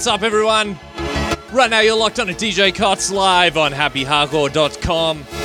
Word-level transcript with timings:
What's 0.00 0.06
up, 0.06 0.22
everyone? 0.22 0.78
Right 1.52 1.68
now, 1.68 1.80
you're 1.80 1.94
locked 1.94 2.18
on 2.20 2.30
a 2.30 2.32
DJ 2.32 2.74
Cots 2.74 3.10
live 3.10 3.58
on 3.58 3.70
happyhardcore.com. 3.70 5.39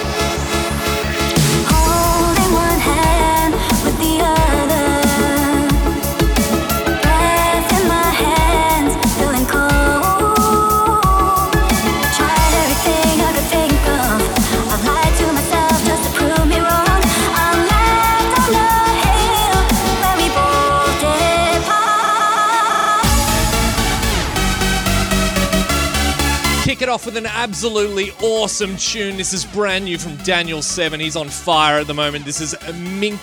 it 26.82 26.90
off 26.90 27.06
with 27.06 27.16
an 27.16 27.26
absolutely 27.26 28.12
awesome 28.22 28.76
tune. 28.78 29.18
This 29.18 29.34
is 29.34 29.46
brand 29.46 29.86
new 29.86 29.98
from 29.98 30.16
Daniel 30.18 30.62
Seven. 30.62 31.00
He's 31.00 31.16
on 31.16 31.30
fire 31.30 31.80
at 31.80 31.88
the 31.88 31.94
moment. 31.94 32.26
This 32.26 32.42
is 32.42 32.56
Mink 32.74 33.20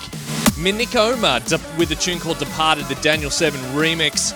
Minikoma 0.56 1.40
with 1.76 1.90
a 1.90 1.94
tune 1.94 2.18
called 2.18 2.38
Departed, 2.38 2.84
the 2.86 2.94
Daniel 2.96 3.30
Seven 3.30 3.60
remix. 3.72 4.32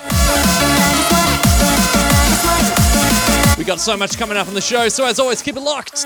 We 3.56 3.64
got 3.64 3.80
so 3.80 3.96
much 3.96 4.18
coming 4.18 4.36
up 4.36 4.48
on 4.48 4.54
the 4.54 4.60
show, 4.60 4.88
so 4.88 5.06
as 5.06 5.20
always, 5.20 5.40
keep 5.40 5.56
it 5.56 5.60
locked. 5.60 6.04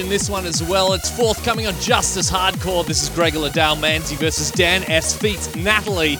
Mention 0.00 0.18
this 0.18 0.30
one 0.30 0.46
as 0.46 0.62
well. 0.62 0.94
It's 0.94 1.10
forthcoming 1.10 1.66
on 1.66 1.74
Justice 1.78 2.30
Hardcore. 2.30 2.86
This 2.86 3.02
is 3.02 3.10
Gregor 3.10 3.40
Le 3.40 3.50
DahL 3.50 3.76
Manzi 3.76 4.16
versus 4.16 4.50
Dan 4.50 4.82
S. 4.84 5.14
Feats 5.14 5.54
Natalie. 5.54 6.16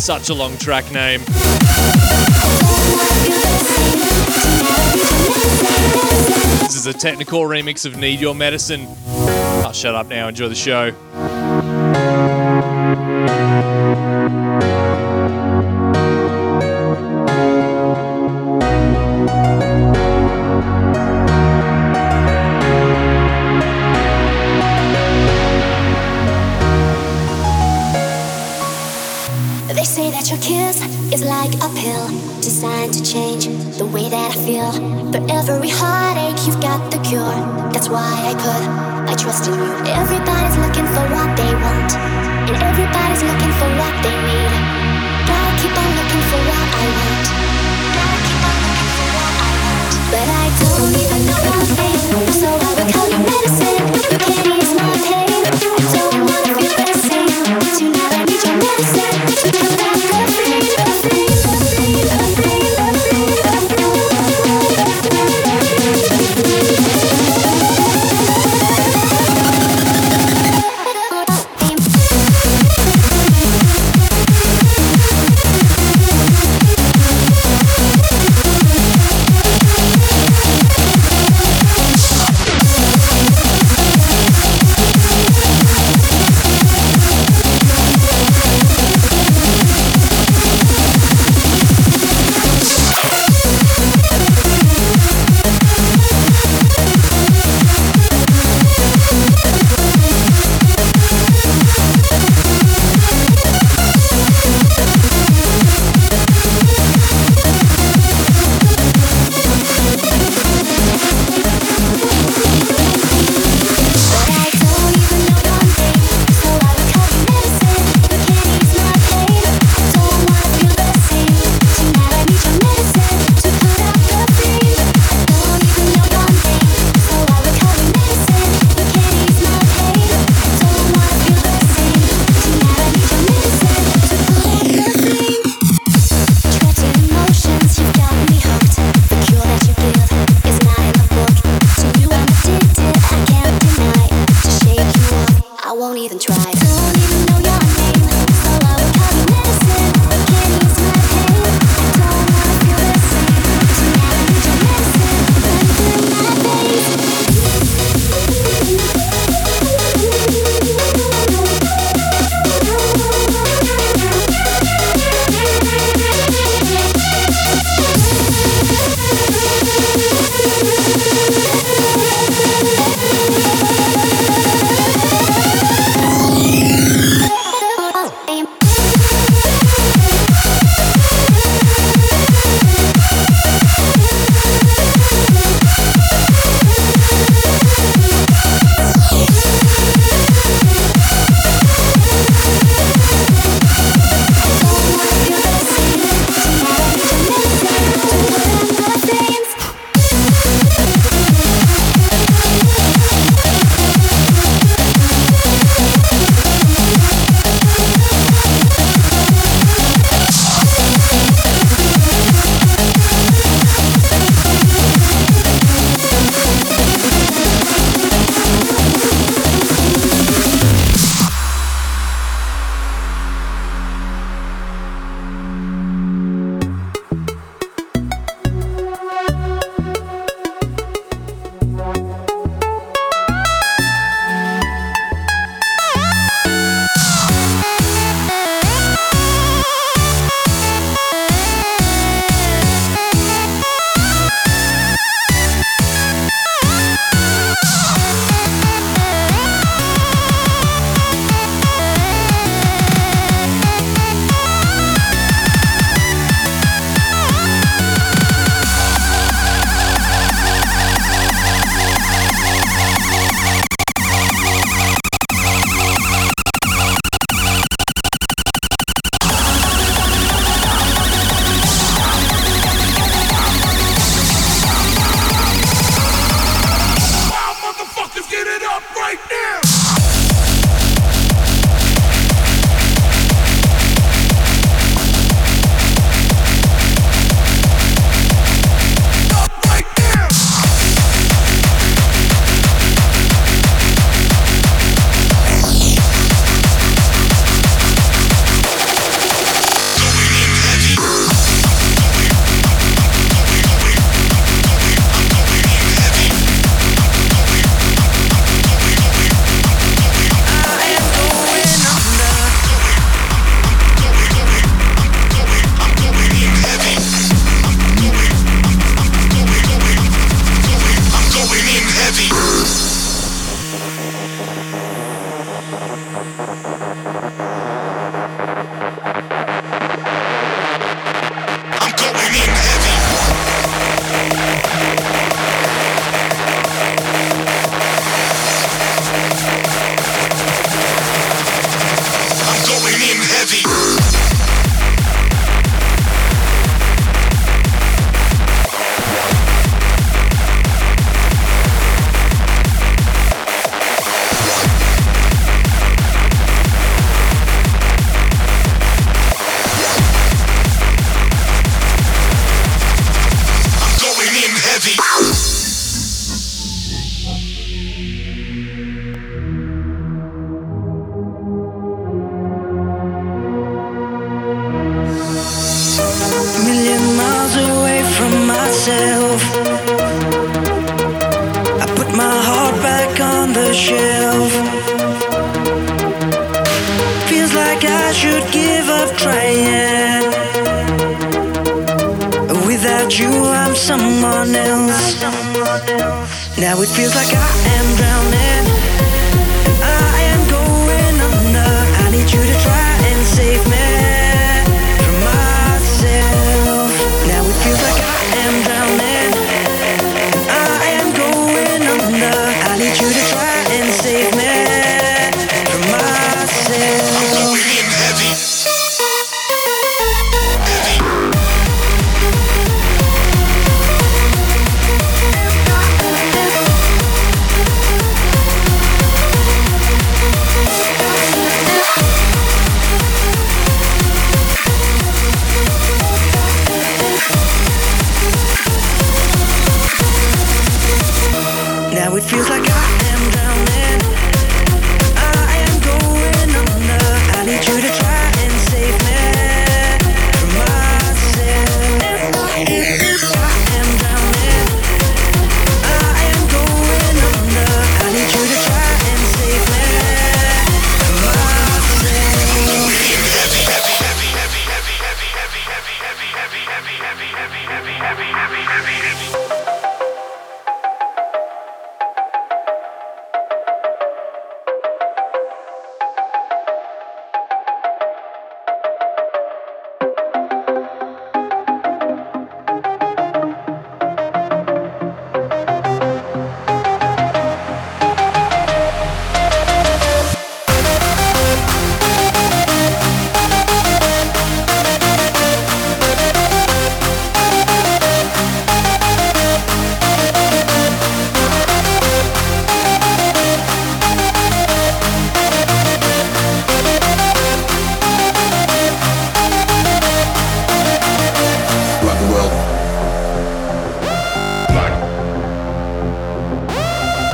Such 0.00 0.30
a 0.30 0.34
long 0.34 0.56
track 0.56 0.90
name. 0.92 1.20
This 6.62 6.74
is 6.74 6.86
a 6.86 6.94
technical 6.94 7.40
remix 7.42 7.84
of 7.84 7.98
Need 7.98 8.20
Your 8.20 8.34
Medicine. 8.34 8.88
I'll 9.62 9.74
shut 9.74 9.94
up 9.94 10.06
now. 10.06 10.28
Enjoy 10.28 10.48
the 10.48 10.54
show. 10.54 10.94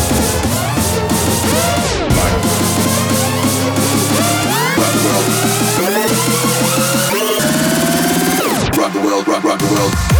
world. 7.24 7.42
Rock 8.78 8.92
the 8.92 9.00
world, 9.00 9.28
rock, 9.28 9.44
rock 9.44 9.58
the 9.58 9.66
world. 9.66 10.13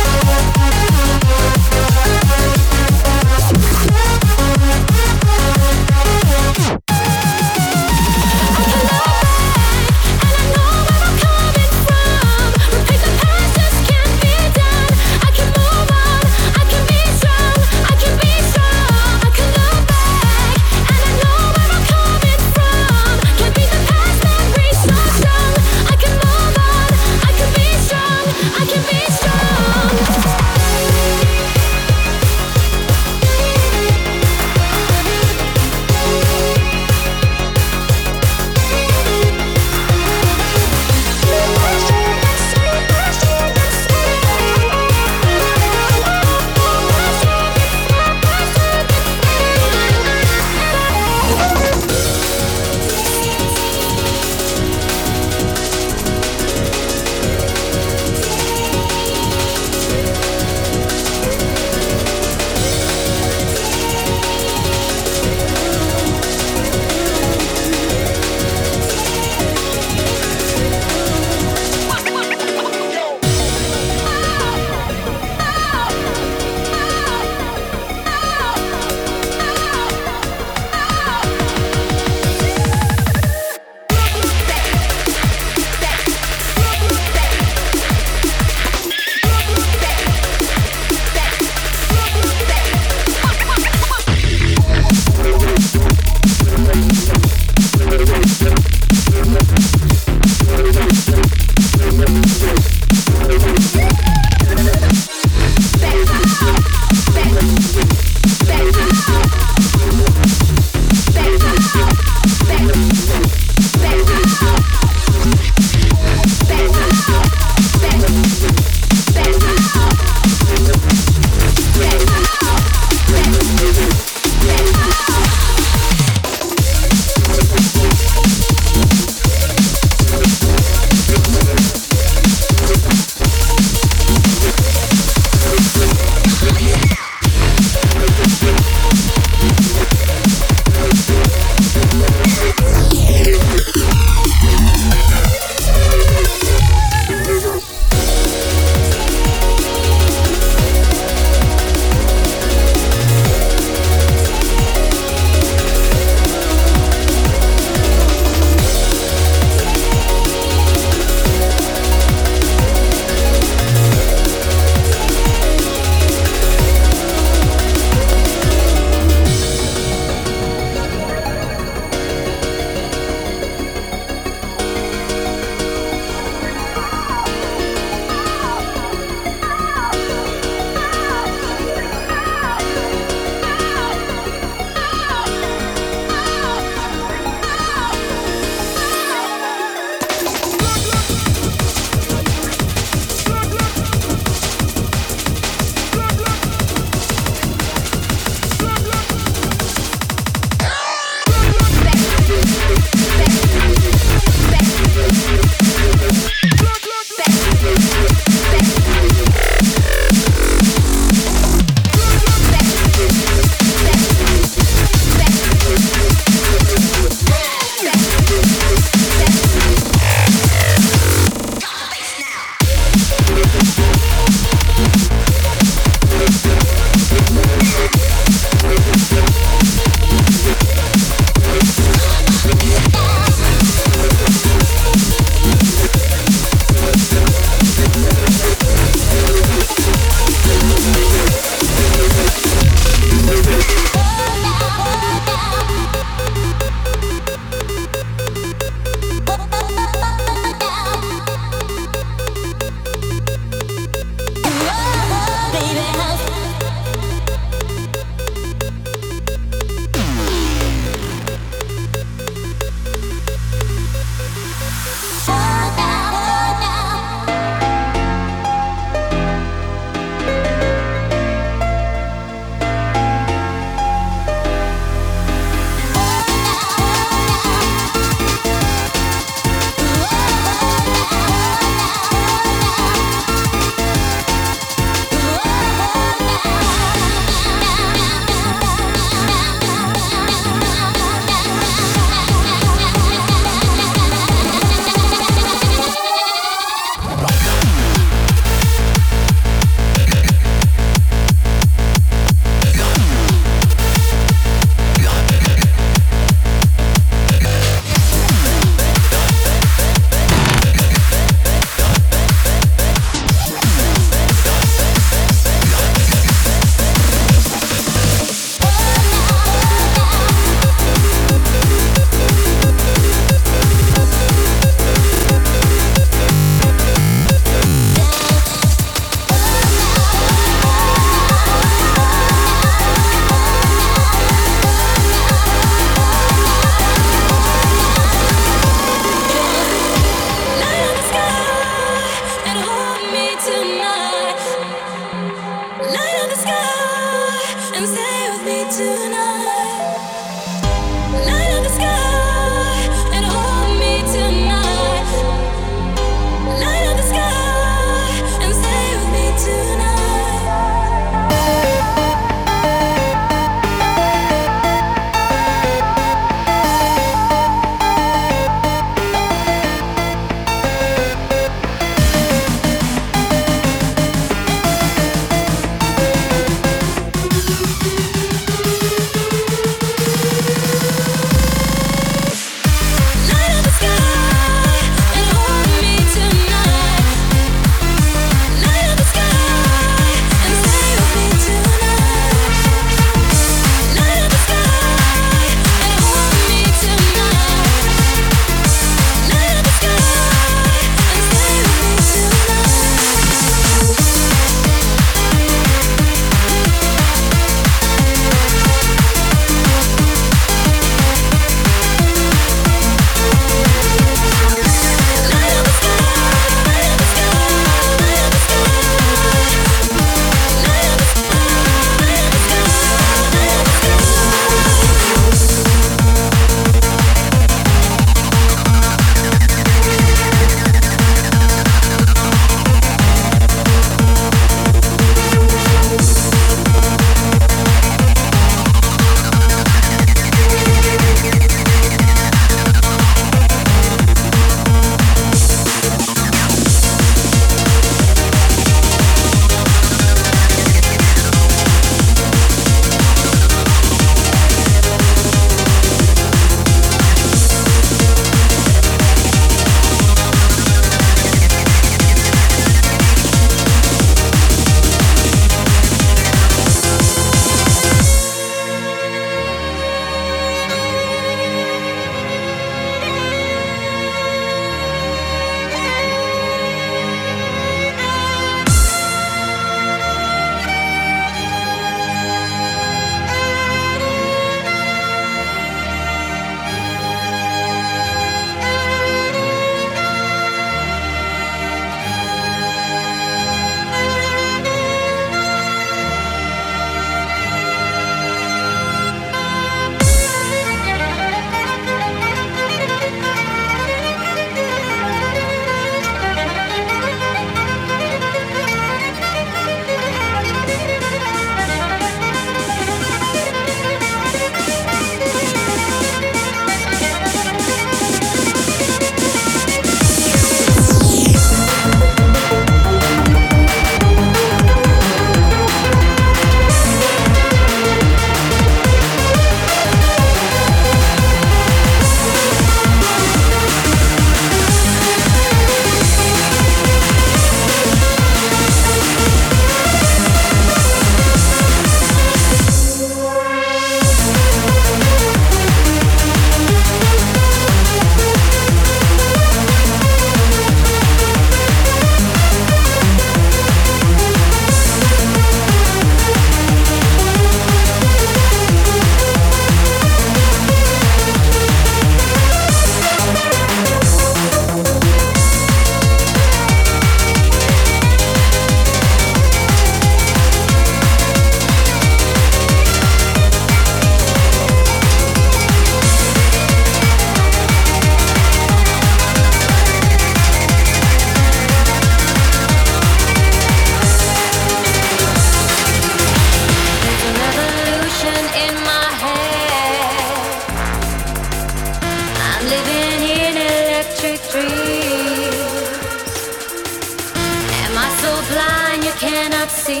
Cannot 599.42 599.70
see 599.70 600.00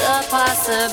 the 0.00 0.16
possibility. 0.30 0.88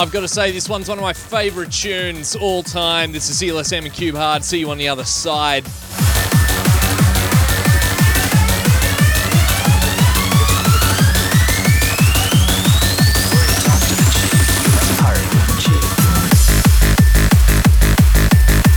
I've 0.00 0.12
got 0.12 0.20
to 0.20 0.28
say, 0.28 0.52
this 0.52 0.68
one's 0.68 0.88
one 0.88 0.96
of 0.96 1.02
my 1.02 1.12
favourite 1.12 1.72
tunes 1.72 2.36
all 2.36 2.62
time. 2.62 3.10
This 3.10 3.28
is 3.28 3.42
ELSM 3.42 3.84
and 3.84 3.92
Cube 3.92 4.14
Hard. 4.14 4.44
See 4.44 4.60
you 4.60 4.70
on 4.70 4.78
the 4.78 4.86
other 4.86 5.02
side. 5.02 5.64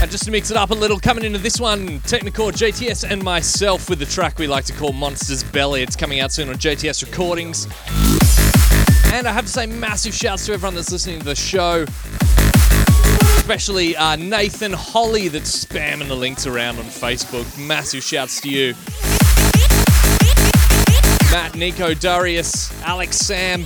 And 0.01 0.09
just 0.09 0.23
to 0.25 0.31
mix 0.31 0.49
it 0.49 0.57
up 0.57 0.71
a 0.71 0.73
little, 0.73 0.99
coming 0.99 1.23
into 1.23 1.37
this 1.37 1.59
one, 1.59 1.99
Technikore, 1.99 2.51
JTS, 2.51 3.07
and 3.07 3.23
myself 3.23 3.91
with 3.91 3.99
the 3.99 4.07
track 4.07 4.39
we 4.39 4.47
like 4.47 4.65
to 4.65 4.73
call 4.73 4.91
Monsters 4.91 5.43
Belly. 5.43 5.83
It's 5.83 5.95
coming 5.95 6.19
out 6.19 6.31
soon 6.31 6.49
on 6.49 6.55
JTS 6.55 7.05
Recordings. 7.05 7.67
And 9.13 9.27
I 9.27 9.33
have 9.33 9.45
to 9.45 9.51
say, 9.51 9.65
massive 9.65 10.13
shouts 10.13 10.45
to 10.45 10.53
everyone 10.53 10.73
that's 10.73 10.91
listening 10.91 11.19
to 11.19 11.25
the 11.25 11.35
show. 11.35 11.85
Especially 13.37 13.95
uh, 13.95 14.15
Nathan 14.15 14.71
Holly 14.71 15.27
that's 15.27 15.65
spamming 15.65 16.07
the 16.07 16.15
links 16.15 16.47
around 16.47 16.79
on 16.79 16.85
Facebook. 16.85 17.45
Massive 17.59 18.03
shouts 18.03 18.39
to 18.41 18.49
you. 18.49 18.73
Matt, 21.31 21.55
Nico, 21.55 21.93
Darius, 21.93 22.71
Alex, 22.83 23.17
Sam, 23.17 23.65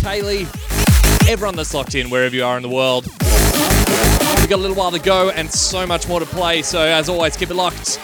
Kaylee, 0.00 0.46
everyone 1.28 1.56
that's 1.56 1.74
locked 1.74 1.94
in 1.96 2.10
wherever 2.10 2.34
you 2.34 2.44
are 2.44 2.56
in 2.56 2.62
the 2.62 2.68
world. 2.68 3.06
We've 3.06 4.48
got 4.48 4.56
a 4.60 4.62
little 4.62 4.76
while 4.76 4.92
to 4.92 5.00
go 5.00 5.30
and 5.30 5.50
so 5.52 5.86
much 5.86 6.08
more 6.08 6.20
to 6.20 6.26
play, 6.26 6.62
so 6.62 6.80
as 6.80 7.08
always, 7.08 7.36
keep 7.36 7.50
it 7.50 7.54
locked. 7.54 7.98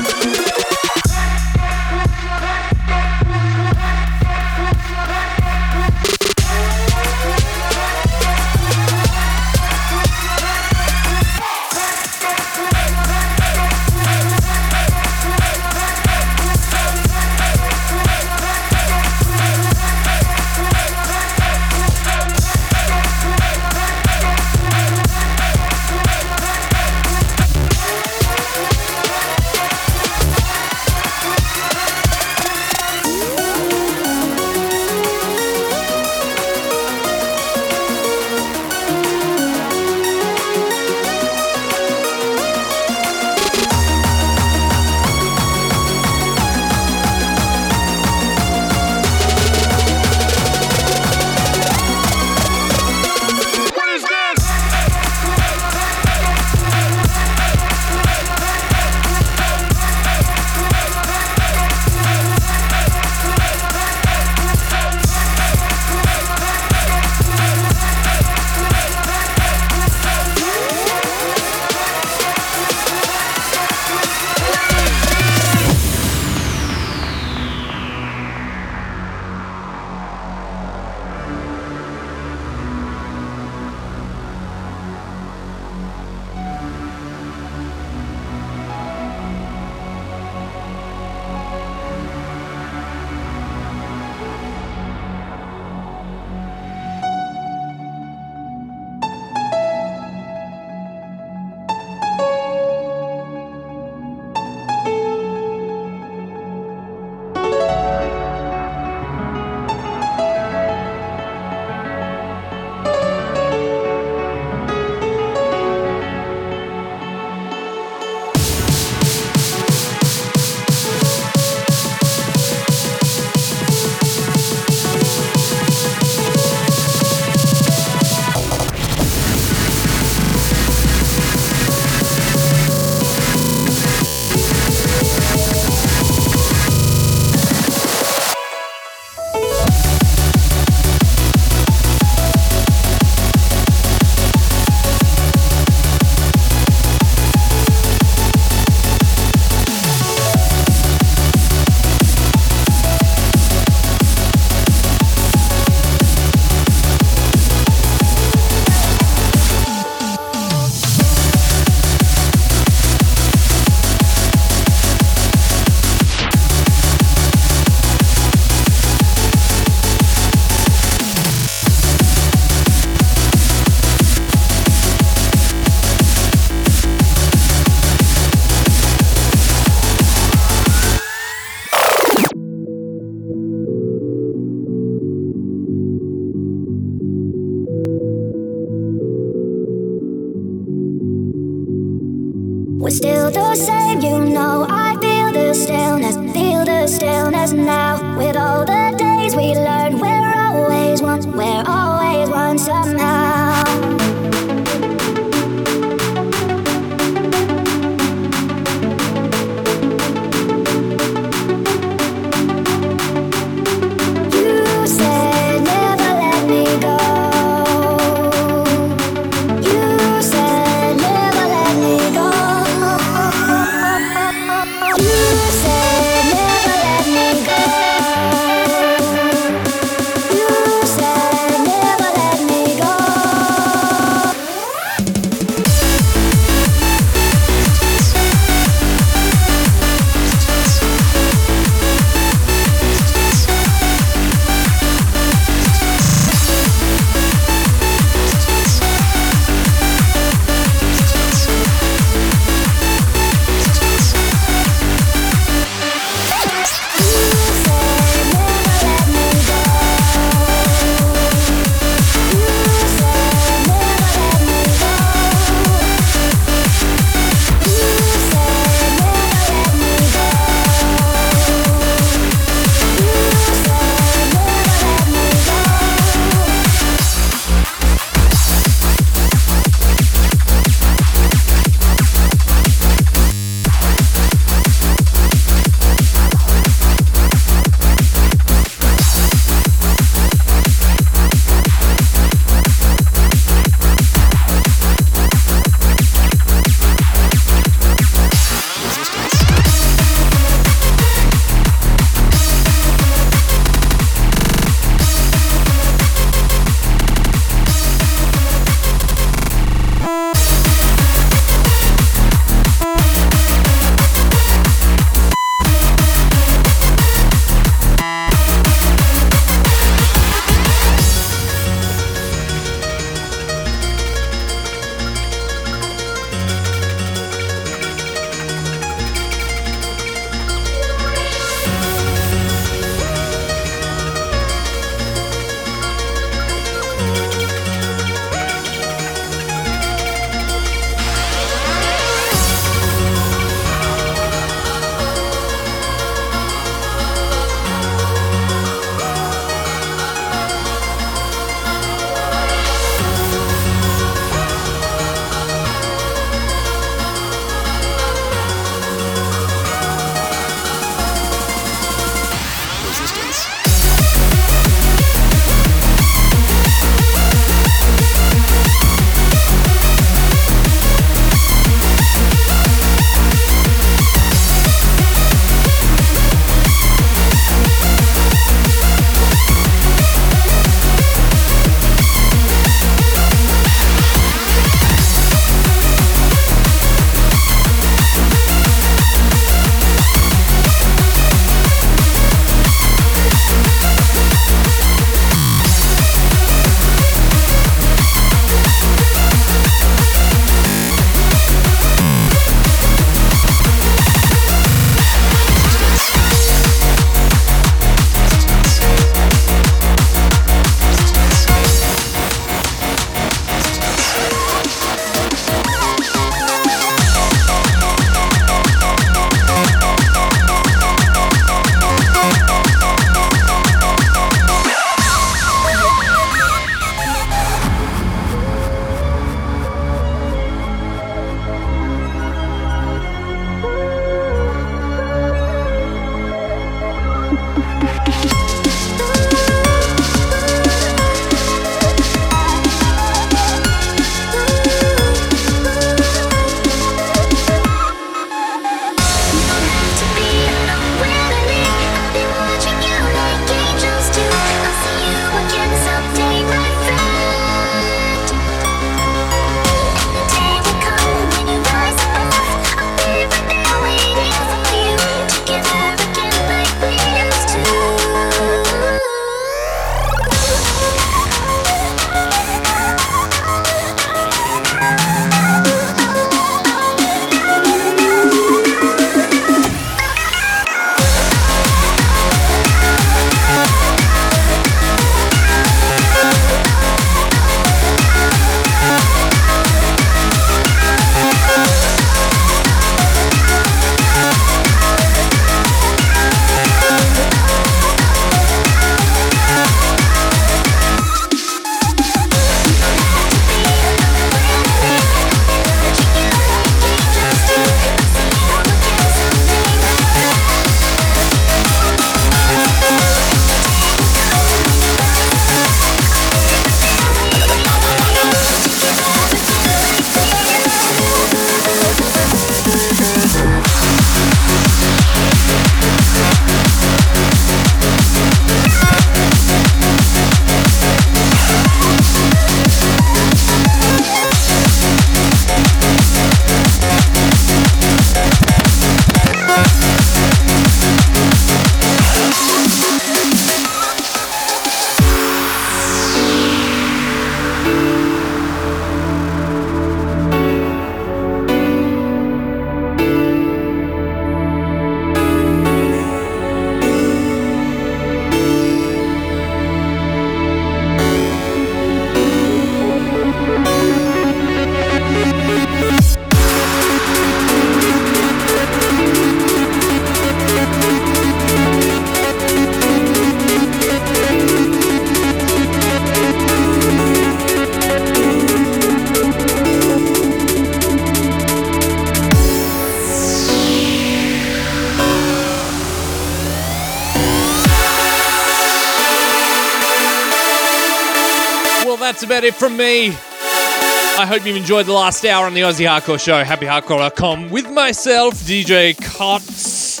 That's 592.18 592.24
about 592.24 592.42
it 592.42 592.54
from 592.54 592.76
me. 592.76 593.10
I 593.10 594.26
hope 594.28 594.44
you've 594.44 594.56
enjoyed 594.56 594.86
the 594.86 594.92
last 594.92 595.24
hour 595.24 595.46
on 595.46 595.54
the 595.54 595.60
Aussie 595.60 595.86
Hardcore 595.86 596.18
Show. 596.18 596.42
HappyHardcore.com 596.42 597.48
with 597.50 597.70
myself, 597.70 598.34
DJ 598.34 599.00
Cots. 599.00 600.00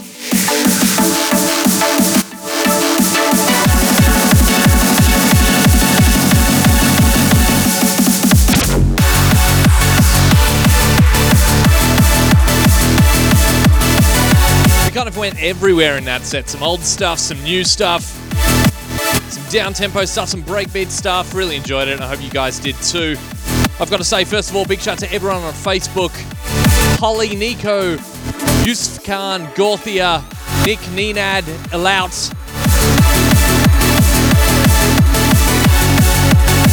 We 14.84 14.90
kind 14.92 15.08
of 15.08 15.16
went 15.16 15.40
everywhere 15.40 15.96
in 15.96 16.04
that 16.06 16.22
set. 16.22 16.48
Some 16.48 16.64
old 16.64 16.80
stuff, 16.80 17.20
some 17.20 17.40
new 17.44 17.62
stuff, 17.62 18.17
down 19.50 19.72
tempo 19.72 20.04
stuff, 20.04 20.28
some 20.28 20.42
breakbeat 20.42 20.88
stuff. 20.88 21.34
Really 21.34 21.56
enjoyed 21.56 21.88
it, 21.88 21.92
and 21.92 22.02
I 22.02 22.08
hope 22.08 22.22
you 22.22 22.30
guys 22.30 22.58
did 22.58 22.74
too. 22.76 23.16
I've 23.80 23.90
got 23.90 23.98
to 23.98 24.04
say, 24.04 24.24
first 24.24 24.50
of 24.50 24.56
all, 24.56 24.64
big 24.64 24.80
shout 24.80 24.94
out 25.02 25.08
to 25.08 25.12
everyone 25.12 25.42
on 25.42 25.52
Facebook 25.52 26.10
Holly, 26.98 27.36
Nico, 27.36 27.92
Yusuf 28.64 29.04
Khan, 29.04 29.46
Gorthia, 29.54 30.22
Nick, 30.66 30.80
Ninad, 30.90 31.42
Elout, 31.70 32.34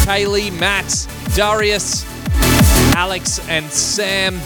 Kaylee, 0.04 0.58
Matt, 0.58 1.06
Darius, 1.34 2.04
Alex, 2.94 3.38
and 3.48 3.70
Sam. 3.70 4.40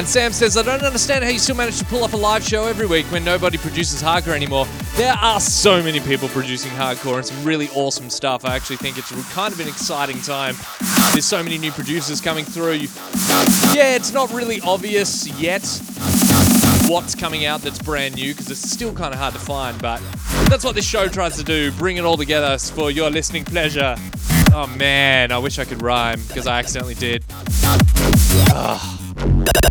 And 0.00 0.08
Sam 0.08 0.32
says, 0.32 0.56
I 0.56 0.62
don't 0.62 0.82
understand 0.82 1.24
how 1.24 1.30
you 1.30 1.38
still 1.38 1.56
manage 1.56 1.78
to 1.78 1.84
pull 1.84 2.02
off 2.04 2.14
a 2.14 2.16
live 2.16 2.42
show 2.42 2.64
every 2.64 2.86
week 2.86 3.04
when 3.12 3.22
nobody 3.22 3.58
produces 3.58 4.02
hardcore 4.02 4.34
anymore. 4.34 4.66
There 4.96 5.12
are 5.12 5.38
so 5.38 5.82
many 5.82 6.00
people 6.00 6.26
producing 6.30 6.70
hardcore 6.70 7.16
and 7.16 7.26
some 7.26 7.44
really 7.44 7.68
awesome 7.74 8.08
stuff. 8.08 8.46
I 8.46 8.56
actually 8.56 8.78
think 8.78 8.96
it's 8.96 9.10
kind 9.34 9.52
of 9.52 9.60
an 9.60 9.68
exciting 9.68 10.18
time. 10.22 10.56
There's 11.12 11.26
so 11.26 11.42
many 11.42 11.58
new 11.58 11.70
producers 11.70 12.18
coming 12.22 12.46
through. 12.46 12.86
Yeah, 13.76 13.94
it's 13.94 14.10
not 14.10 14.32
really 14.32 14.62
obvious 14.62 15.28
yet 15.38 15.60
what's 16.88 17.14
coming 17.14 17.44
out 17.44 17.60
that's 17.60 17.78
brand 17.78 18.14
new 18.14 18.32
because 18.32 18.50
it's 18.50 18.70
still 18.70 18.94
kind 18.94 19.12
of 19.12 19.20
hard 19.20 19.34
to 19.34 19.40
find, 19.40 19.78
but 19.82 20.00
that's 20.48 20.64
what 20.64 20.74
this 20.74 20.86
show 20.86 21.08
tries 21.08 21.36
to 21.36 21.44
do 21.44 21.72
bring 21.72 21.98
it 21.98 22.06
all 22.06 22.16
together 22.16 22.56
for 22.56 22.90
your 22.90 23.10
listening 23.10 23.44
pleasure. 23.44 23.96
Oh 24.54 24.66
man, 24.78 25.30
I 25.30 25.36
wish 25.36 25.58
I 25.58 25.66
could 25.66 25.82
rhyme 25.82 26.22
because 26.26 26.46
I 26.46 26.58
accidentally 26.58 26.94
did. 26.94 27.22
Ugh. 28.54 28.99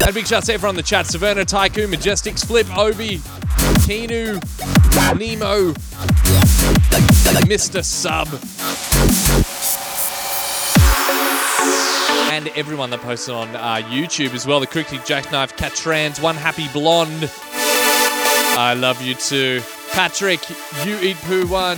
And 0.06 0.14
big 0.16 0.28
shouts 0.28 0.48
to 0.48 0.54
everyone 0.54 0.74
in 0.74 0.78
the 0.78 0.84
chat 0.84 1.06
Saverna, 1.06 1.46
Tycoon, 1.46 1.92
Majestics, 1.92 2.46
Flip, 2.46 2.68
Obi, 2.78 3.18
Kinu, 3.86 4.36
Nemo, 5.20 5.74
Mr. 7.46 7.84
Sub. 7.84 8.28
And 12.32 12.48
everyone 12.56 12.90
that 12.92 13.02
posted 13.02 13.36
on 13.36 13.56
uh, 13.56 13.88
YouTube 13.90 14.34
as 14.34 14.48
well. 14.48 14.60
The 14.60 14.68
Crooked 14.68 15.06
Jackknife, 15.06 15.56
Catrans, 15.58 16.22
One 16.22 16.36
Happy 16.36 16.68
Blonde. 16.70 17.30
I 18.58 18.74
love 18.78 19.02
you 19.02 19.16
too. 19.16 19.62
Patrick, 19.92 20.40
You 20.86 20.98
Eat 21.00 21.18
Poo 21.18 21.48
One. 21.48 21.78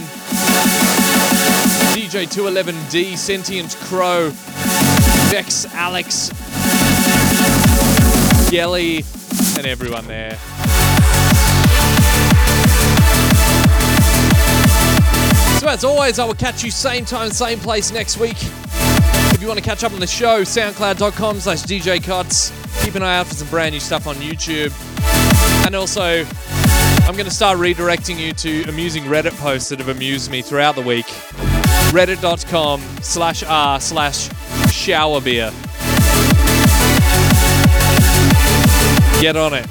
DJ211D, 1.92 3.18
Sentient 3.18 3.76
Crow, 3.82 4.30
Vex, 5.30 5.66
Alex, 5.74 6.30
Gelly, 8.52 8.98
and 9.58 9.66
everyone 9.66 10.06
there. 10.08 10.38
So 15.58 15.70
as 15.70 15.86
always, 15.86 16.20
I 16.20 16.26
will 16.26 16.34
catch 16.34 16.62
you 16.62 16.70
same 16.70 17.06
time, 17.06 17.30
same 17.30 17.60
place 17.60 17.94
next 17.94 18.18
week. 18.18 18.36
If 18.42 19.38
you 19.40 19.48
want 19.48 19.58
to 19.58 19.64
catch 19.64 19.86
up 19.86 19.94
on 19.94 20.02
the 20.02 20.08
show, 20.08 20.42
soundcloud.com 20.42 21.40
slash 21.40 21.62
DJ 21.62 22.04
Cots. 22.04 22.52
Keep 22.84 22.96
an 22.96 23.04
eye 23.04 23.20
out 23.20 23.28
for 23.28 23.36
some 23.36 23.48
brand 23.48 23.72
new 23.72 23.80
stuff 23.80 24.06
on 24.06 24.16
YouTube. 24.16 24.74
And 25.66 25.74
also, 25.74 26.26
I'm 27.08 27.14
going 27.14 27.24
to 27.24 27.32
start 27.32 27.58
redirecting 27.58 28.20
you 28.20 28.34
to 28.34 28.70
amusing 28.70 29.04
Reddit 29.04 29.40
posts 29.40 29.70
that 29.70 29.80
have 29.80 29.88
amused 29.88 30.30
me 30.30 30.42
throughout 30.42 30.76
the 30.76 30.82
week. 30.82 31.06
Reddit.com 31.94 32.82
slash 33.02 33.44
r 33.44 33.80
slash 33.80 34.30
shower 34.70 35.22
Get 39.22 39.38
on 39.38 39.54
it. 39.54 39.68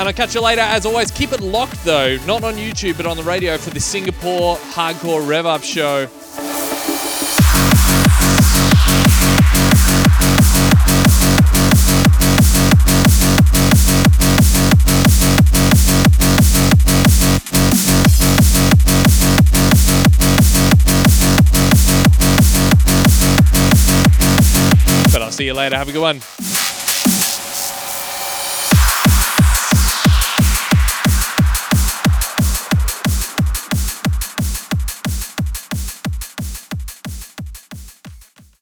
And 0.00 0.08
I'll 0.08 0.12
catch 0.12 0.34
you 0.34 0.40
later. 0.40 0.62
As 0.62 0.84
always, 0.84 1.12
keep 1.12 1.30
it 1.30 1.40
locked 1.40 1.84
though, 1.84 2.16
not 2.26 2.42
on 2.42 2.54
YouTube, 2.54 2.96
but 2.96 3.06
on 3.06 3.16
the 3.16 3.22
radio 3.22 3.56
for 3.56 3.70
the 3.70 3.78
Singapore 3.78 4.56
Hardcore 4.56 5.24
Rev 5.24 5.46
Up 5.46 5.62
Show. 5.62 6.08
See 25.42 25.46
you 25.46 25.54
later. 25.54 25.76
Have 25.76 25.88
a 25.88 25.92
good 25.92 26.00
one. 26.00 26.41